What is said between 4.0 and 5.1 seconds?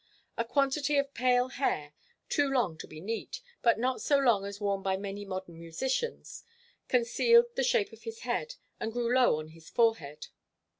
so long as worn by